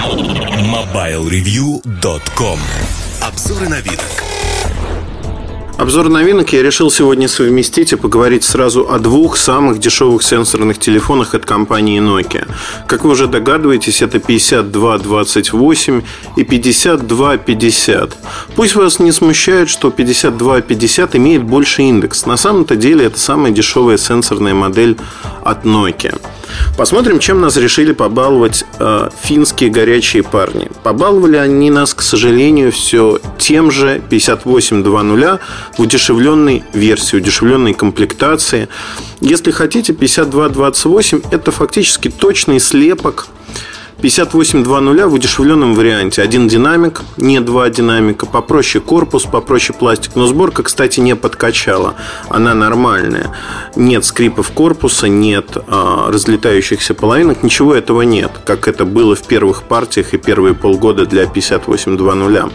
[0.00, 2.58] MobileReview.com
[3.20, 4.24] Обзоры новинок
[5.76, 11.34] Обзор новинок я решил сегодня совместить и поговорить сразу о двух самых дешевых сенсорных телефонах
[11.34, 12.48] от компании Nokia.
[12.86, 16.02] Как вы уже догадываетесь, это 5228
[16.36, 18.16] и 5250.
[18.56, 22.24] Пусть вас не смущает, что 5250 имеет больше индекс.
[22.24, 24.96] На самом-то деле это самая дешевая сенсорная модель
[25.44, 26.18] от Nokia.
[26.76, 30.70] Посмотрим, чем нас решили побаловать э, финские горячие парни.
[30.82, 35.38] Побаловали они нас, к сожалению, все тем же 58.2.0
[35.76, 38.68] в удешевленной версии, удешевленной комплектации.
[39.20, 43.28] Если хотите, 52.28 это фактически точный слепок
[44.00, 46.22] 58.2.0 в удешевленном варианте.
[46.22, 50.12] Один динамик, не два динамика, попроще корпус, попроще пластик.
[50.16, 51.94] Но сборка, кстати, не подкачала.
[52.28, 53.36] Она нормальная.
[53.76, 57.42] Нет скрипов корпуса, нет а, разлетающихся половинок.
[57.42, 62.50] Ничего этого нет, как это было в первых партиях и первые полгода для 58.2.0.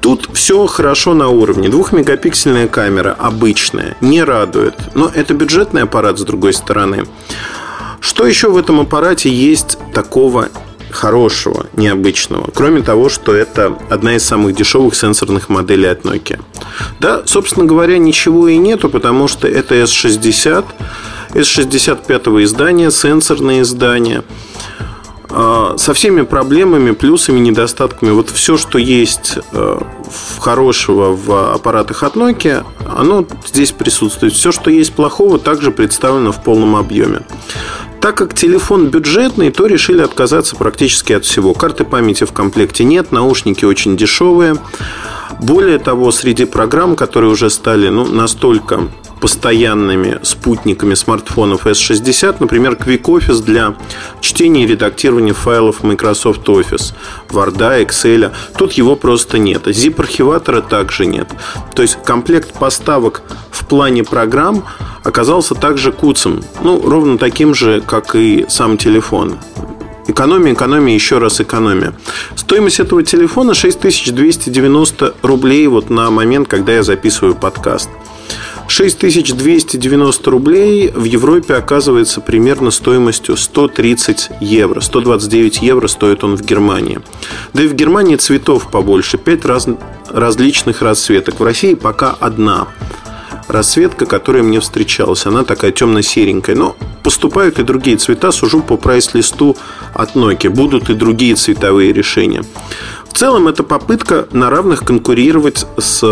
[0.00, 1.68] Тут все хорошо на уровне.
[1.68, 4.74] Двухмегапиксельная камера обычная, не радует.
[4.94, 7.04] Но это бюджетный аппарат с другой стороны.
[8.00, 10.48] Что еще в этом аппарате есть такого
[10.90, 16.40] хорошего, необычного, кроме того, что это одна из самых дешевых сенсорных моделей от Nokia.
[16.98, 20.64] Да, собственно говоря, ничего и нету, потому что это S60,
[21.34, 24.24] S65 издания, сенсорное издание–
[25.32, 28.10] а, со всеми проблемами, плюсами, недостатками.
[28.10, 29.80] Вот все, что есть э,
[30.40, 32.64] хорошего в аппаратах от Nokia,
[32.96, 34.32] оно здесь присутствует.
[34.32, 37.22] Все, что есть плохого, также представлено в полном объеме.
[38.00, 41.52] Так как телефон бюджетный, то решили отказаться практически от всего.
[41.52, 44.56] Карты памяти в комплекте нет, наушники очень дешевые.
[45.38, 48.88] Более того, среди программ, которые уже стали ну, настолько
[49.20, 53.74] постоянными спутниками смартфонов S60, например, Quick Office для
[54.20, 56.94] чтения и редактирования файлов Microsoft Office,
[57.28, 58.32] Word, Excel.
[58.56, 59.66] Тут его просто нет.
[59.66, 61.28] Zip-архиватора также нет.
[61.74, 64.64] То есть комплект поставок в плане программ
[65.04, 66.42] оказался также куцем.
[66.62, 69.38] Ну, ровно таким же, как и сам телефон.
[70.06, 71.94] Экономия, экономия, еще раз экономия.
[72.34, 77.88] Стоимость этого телефона 6290 рублей вот на момент, когда я записываю подкаст.
[78.70, 84.80] 6290 рублей в Европе оказывается примерно стоимостью 130 евро.
[84.80, 87.00] 129 евро стоит он в Германии.
[87.52, 89.18] Да и в Германии цветов побольше.
[89.18, 89.66] 5 раз,
[90.08, 91.40] различных расцветок.
[91.40, 92.68] В России пока одна
[93.48, 95.26] расцветка, которая мне встречалась.
[95.26, 96.54] Она такая темно-серенькая.
[96.54, 98.30] Но поступают и другие цвета.
[98.30, 99.56] Сужу по прайс-листу
[99.94, 100.48] от Nokia.
[100.48, 102.44] Будут и другие цветовые решения.
[103.08, 106.04] В целом, это попытка на равных конкурировать с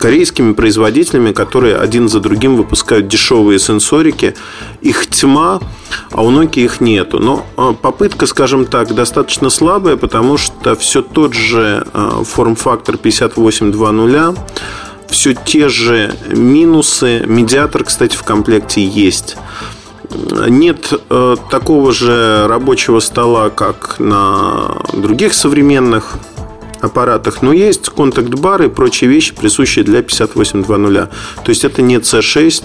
[0.00, 4.34] корейскими производителями, которые один за другим выпускают дешевые сенсорики.
[4.80, 5.60] Их тьма,
[6.10, 7.18] а у Nokia их нету.
[7.18, 14.38] Но а, попытка, скажем так, достаточно слабая, потому что все тот же а, форм-фактор 5820
[15.10, 17.22] все те же минусы.
[17.26, 19.36] Медиатор, кстати, в комплекте есть.
[20.48, 26.16] Нет э, такого же рабочего стола, как на других современных
[26.80, 31.08] аппаратах, но есть контакт-бары и прочие вещи, присущие для 58.2.0.
[31.44, 32.64] То есть это не C6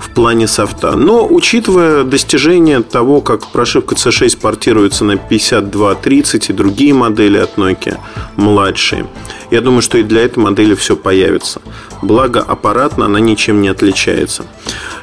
[0.00, 0.96] в плане софта.
[0.96, 7.98] Но учитывая достижение того, как прошивка C6 портируется на 52.30 и другие модели от Nokia,
[8.36, 9.06] младшие,
[9.50, 11.62] я думаю, что и для этой модели все появится.
[12.02, 14.44] Благо аппаратно она ничем не отличается.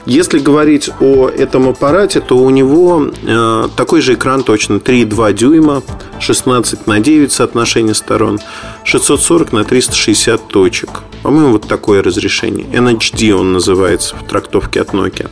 [0.05, 5.83] Если говорить о этом аппарате, то у него э, такой же экран точно 3,2 дюйма,
[6.21, 8.39] 16 на 9 соотношение сторон,
[8.83, 10.89] 640 на 360 точек.
[11.23, 12.65] По-моему, вот такое разрешение.
[12.67, 15.29] NHD он называется в трактовке от Nokia.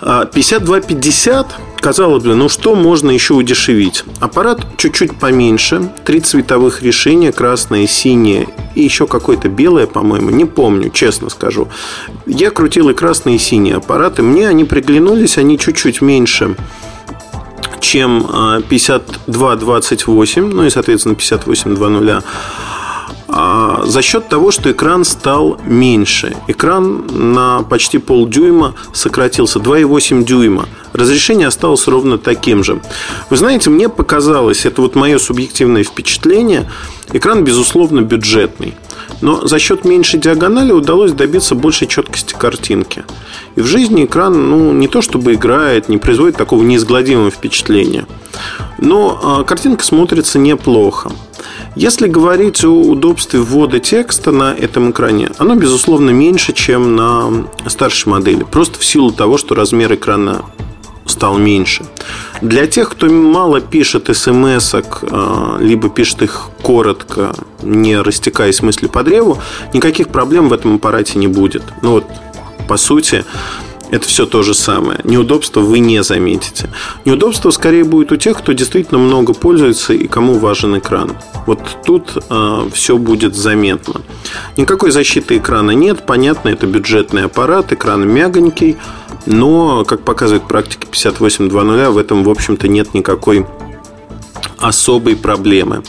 [0.00, 4.04] 5250, а казалось бы, ну что можно еще удешевить?
[4.20, 10.90] Аппарат чуть-чуть поменьше, три цветовых решения, красное, синее и еще какое-то белое, по-моему, не помню,
[10.90, 11.68] честно скажу.
[12.26, 16.56] Я крутил и красные, и синие аппараты, мне они приглянулись, они чуть-чуть меньше
[17.96, 22.24] чем 5228, а, ну и, соответственно, 5820
[23.28, 26.36] а, за счет того, что экран стал меньше.
[26.46, 30.66] Экран на почти полдюйма сократился, 2,8 дюйма.
[30.92, 32.82] Разрешение осталось ровно таким же.
[33.30, 36.70] Вы знаете, мне показалось, это вот мое субъективное впечатление,
[37.14, 38.74] экран, безусловно, бюджетный.
[39.20, 43.04] Но за счет меньшей диагонали удалось добиться большей четкости картинки.
[43.54, 48.06] И в жизни экран, ну, не то чтобы играет, не производит такого неизгладимого впечатления.
[48.78, 51.10] Но э, картинка смотрится неплохо.
[51.74, 58.08] Если говорить о удобстве ввода текста на этом экране, оно, безусловно, меньше, чем на старшей
[58.08, 58.44] модели.
[58.44, 60.44] Просто в силу того, что размер экрана
[61.06, 61.84] стал меньше.
[62.42, 69.02] Для тех, кто мало пишет смс э, либо пишет их коротко, не растекаясь мысли по
[69.02, 69.38] древу,
[69.72, 71.62] никаких проблем в этом аппарате не будет.
[71.82, 72.04] Ну вот,
[72.68, 73.24] по сути,
[73.90, 75.00] это все то же самое.
[75.04, 76.68] Неудобства вы не заметите.
[77.04, 81.12] Неудобство скорее будет у тех, кто действительно много пользуется и кому важен экран.
[81.46, 84.00] Вот тут э, все будет заметно.
[84.56, 86.04] Никакой защиты экрана нет.
[86.06, 88.76] Понятно, это бюджетный аппарат, экран мягонький.
[89.26, 93.44] Но, как показывает практика 58.2.0, в этом, в общем-то, нет никакой
[94.58, 95.82] особой проблемы.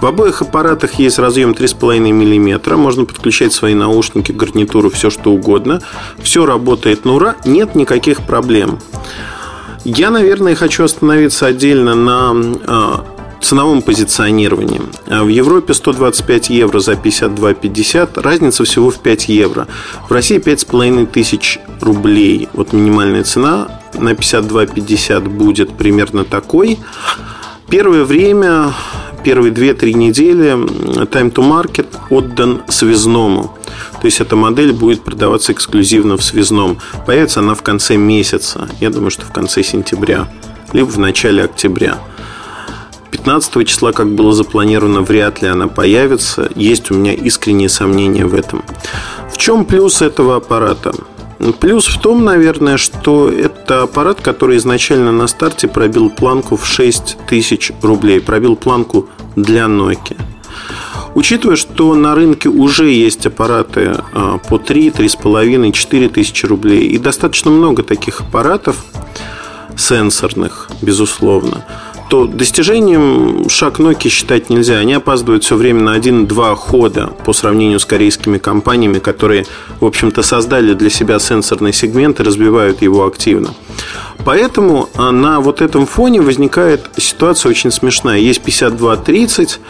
[0.00, 2.76] В обоих аппаратах есть разъем 3,5 мм.
[2.76, 5.80] Можно подключать свои наушники, гарнитуру, все что угодно.
[6.22, 8.78] Все работает на ура, нет никаких проблем.
[9.84, 12.34] Я, наверное, хочу остановиться отдельно на
[12.66, 13.04] а,
[13.44, 14.80] ценовом позиционировании.
[15.06, 19.68] В Европе 125 евро за 52,50, разница всего в 5 евро.
[20.08, 22.48] В России 5,5 тысяч рублей.
[22.54, 26.78] Вот минимальная цена на 52,50 будет примерно такой.
[27.76, 28.72] Первое время,
[29.24, 30.52] первые 2-3 недели
[31.06, 33.58] Time to Market отдан связному.
[34.00, 36.78] То есть эта модель будет продаваться эксклюзивно в связном.
[37.04, 38.68] Появится она в конце месяца.
[38.78, 40.28] Я думаю, что в конце сентября.
[40.72, 41.98] Либо в начале октября.
[43.10, 46.48] 15 числа, как было запланировано, вряд ли она появится.
[46.54, 48.62] Есть у меня искренние сомнения в этом.
[49.32, 50.94] В чем плюс этого аппарата?
[51.60, 57.18] Плюс в том, наверное, что это аппарат, который изначально на старте пробил планку в 6
[57.28, 58.20] тысяч рублей.
[58.20, 60.20] Пробил планку для Nokia.
[61.14, 66.98] Учитывая, что на рынке уже есть аппараты а, по 3, 3,5, 4 тысячи рублей и
[66.98, 68.84] достаточно много таких аппаратов
[69.76, 71.64] сенсорных, безусловно,
[72.08, 74.78] то достижением шаг Nokia считать нельзя.
[74.78, 79.46] Они опаздывают все время на один-два хода по сравнению с корейскими компаниями, которые,
[79.80, 83.54] в общем-то, создали для себя сенсорный сегмент и разбивают его активно.
[84.24, 88.18] Поэтому а, на вот этом фоне возникает ситуация очень смешная.
[88.18, 89.60] Есть 5230,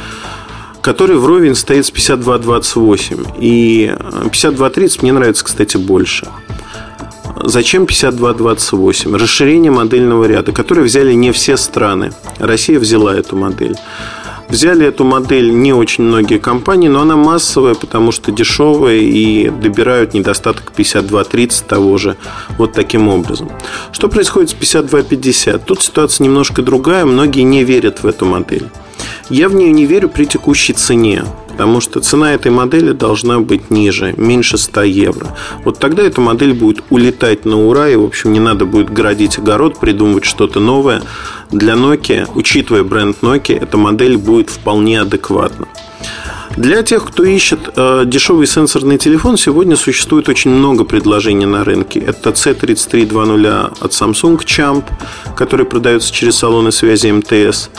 [0.80, 3.24] который вровень стоит с 5228.
[3.40, 3.94] И
[4.24, 6.28] 5230 мне нравится, кстати, больше.
[7.46, 9.16] Зачем 5228?
[9.16, 12.10] Расширение модельного ряда, который взяли не все страны.
[12.38, 13.76] Россия взяла эту модель.
[14.48, 20.14] Взяли эту модель не очень многие компании, но она массовая, потому что дешевая и добирают
[20.14, 22.16] недостаток 52-30 того же
[22.58, 23.50] вот таким образом.
[23.92, 25.62] Что происходит с 52-50?
[25.64, 28.68] Тут ситуация немножко другая, многие не верят в эту модель.
[29.30, 31.24] Я в нее не верю при текущей цене.
[31.54, 35.36] Потому что цена этой модели должна быть ниже, меньше 100 евро.
[35.64, 39.38] Вот тогда эта модель будет улетать на ура, и, в общем, не надо будет градить
[39.38, 41.02] огород, придумывать что-то новое.
[41.50, 45.68] Для Nokia, учитывая бренд Nokia, эта модель будет вполне адекватна.
[46.56, 51.98] Для тех, кто ищет э, дешевый сенсорный телефон, сегодня существует очень много предложений на рынке.
[51.98, 54.84] Это C3320 от Samsung Champ,
[55.36, 57.70] который продается через салоны связи МТС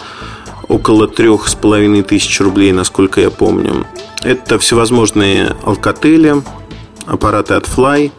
[0.67, 3.85] около трех с половиной тысяч рублей, насколько я помню.
[4.23, 6.35] Это всевозможные алкотели,
[7.05, 8.11] аппараты от Fly.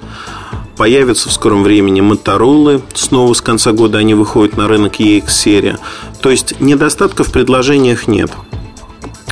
[0.77, 2.83] Появятся в скором времени Моторолы.
[2.95, 5.79] Снова с конца года они выходят на рынок EX-серия.
[6.21, 8.31] То есть недостатков в предложениях нет.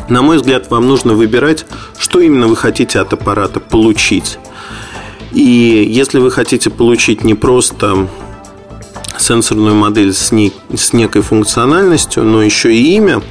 [0.08, 1.66] На мой взгляд, вам нужно выбирать,
[1.98, 4.38] что именно вы хотите от аппарата получить.
[5.32, 8.08] И если вы хотите получить не просто
[9.18, 13.22] сенсорную модель с, не, с некой функциональностью, но еще и имя,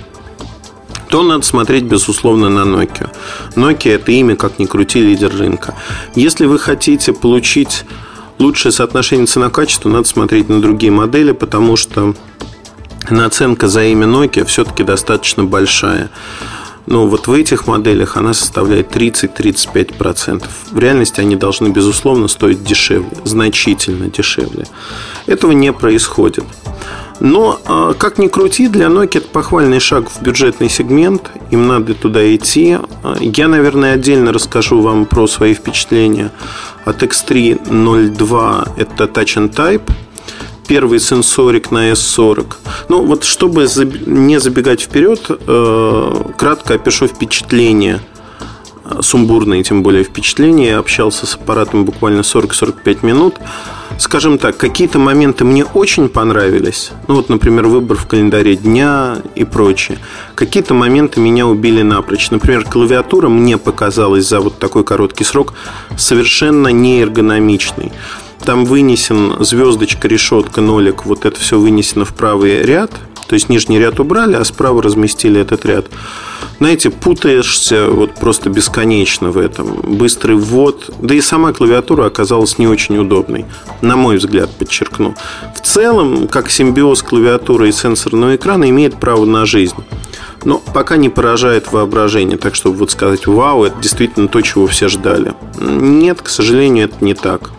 [1.10, 3.12] то надо смотреть, безусловно, на Nokia.
[3.56, 5.76] Nokia– это имя, как ни крути, лидер рынка.
[6.16, 7.86] Если вы хотите получить
[8.40, 12.16] лучшее соотношение цена-качество, надо смотреть на другие модели, потому что
[13.10, 16.10] наценка за имя Nokia все-таки достаточно большая.
[16.86, 20.44] Но вот в этих моделях она составляет 30-35%.
[20.72, 24.68] В реальности они должны, безусловно, стоить дешевле, значительно дешевле.
[25.26, 26.44] Этого не происходит.
[27.22, 31.32] Но, а, как ни крути, для Nokia это похвальный шаг в бюджетный сегмент.
[31.52, 32.78] Им надо туда идти.
[33.04, 36.32] А, я, наверное, отдельно расскажу вам про свои впечатления
[36.86, 38.68] от X3 02.
[38.78, 39.92] Это Touch and Type
[40.68, 42.56] первый сенсорик на S40.
[42.90, 43.68] Ну, вот чтобы
[44.06, 48.00] не забегать вперед, э, кратко опишу впечатление
[49.02, 50.70] сумбурные, тем более впечатления.
[50.70, 53.36] Я общался с аппаратом буквально 40-45 минут.
[53.98, 56.92] Скажем так, какие-то моменты мне очень понравились.
[57.08, 59.98] Ну вот, например, выбор в календаре дня и прочее.
[60.36, 62.32] Какие-то моменты меня убили напрочь.
[62.32, 65.54] Например, клавиатура мне показалась за вот такой короткий срок
[65.96, 67.92] совершенно неэргономичной.
[68.44, 72.92] Там вынесен звездочка, решетка, нолик, вот это все вынесено в правый ряд.
[73.28, 75.86] То есть нижний ряд убрали, а справа разместили этот ряд.
[76.60, 79.82] Знаете, путаешься вот просто бесконечно в этом.
[79.84, 80.90] Быстрый ввод.
[81.02, 83.46] Да и сама клавиатура оказалась не очень удобной.
[83.82, 85.16] На мой взгляд, подчеркну.
[85.56, 89.84] В целом, как симбиоз клавиатуры и сенсорного экрана имеет право на жизнь.
[90.46, 94.90] Но пока не поражает воображение, так чтобы вот сказать, вау, это действительно то, чего все
[94.90, 95.34] ждали.
[95.60, 97.52] Нет, к сожалению, это не так.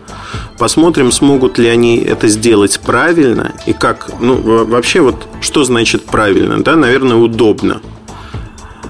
[0.57, 4.09] Посмотрим, смогут ли они это сделать правильно и как.
[4.21, 6.63] Ну, вообще, вот что значит правильно?
[6.63, 7.81] Да, наверное, удобно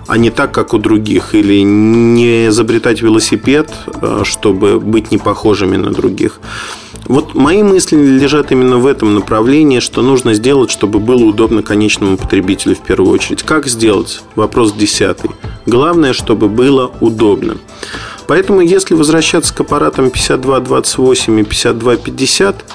[0.08, 1.34] а не так, как у других.
[1.34, 6.40] Или не изобретать велосипед, э, чтобы быть не похожими на других.
[7.08, 12.18] Вот мои мысли лежат именно в этом направлении, что нужно сделать, чтобы было удобно конечному
[12.18, 13.44] потребителю в первую очередь.
[13.44, 14.22] Как сделать?
[14.36, 15.30] Вопрос десятый.
[15.68, 17.58] Главное, чтобы было удобно.
[18.28, 22.66] Поэтому, если возвращаться к аппаратам 5228 и 5250,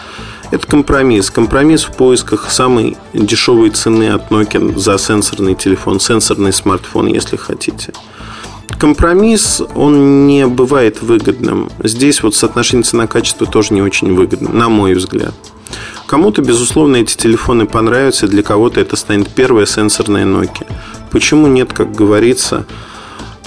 [0.50, 1.30] это компромисс.
[1.30, 7.92] Компромисс в поисках самой дешевой цены от Nokia за сенсорный телефон, сенсорный смартфон, если хотите.
[8.78, 11.70] Компромисс, он не бывает выгодным.
[11.82, 15.34] Здесь вот соотношение цена-качество тоже не очень выгодно, на мой взгляд.
[16.06, 20.66] Кому-то, безусловно, эти телефоны понравятся, для кого-то это станет первая сенсорная Nokia.
[21.12, 22.66] Почему нет, как говорится,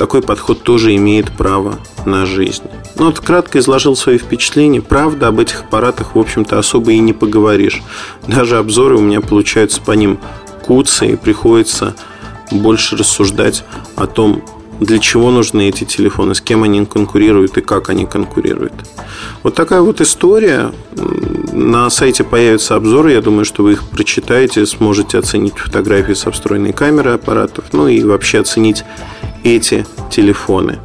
[0.03, 2.63] такой подход тоже имеет право на жизнь.
[2.97, 4.81] Ну, вот кратко изложил свои впечатления.
[4.81, 7.81] Правда, об этих аппаратах, в общем-то, особо и не поговоришь.
[8.27, 10.19] Даже обзоры у меня получаются по ним
[10.61, 11.95] куцы, и приходится
[12.51, 13.63] больше рассуждать
[13.95, 14.43] о том,
[14.81, 18.73] для чего нужны эти телефоны, с кем они конкурируют и как они конкурируют.
[19.41, 20.73] Вот такая вот история.
[21.53, 23.13] На сайте появятся обзоры.
[23.13, 28.03] Я думаю, что вы их прочитаете, сможете оценить фотографии со встроенной камерой аппаратов, ну и
[28.03, 28.83] вообще оценить
[29.43, 30.79] эти телефоны.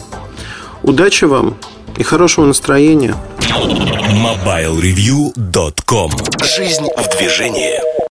[0.83, 1.57] Удачи вам
[1.97, 3.15] и хорошего настроения.
[3.49, 6.11] MobileReview.com
[6.43, 7.99] Жизнь в движении.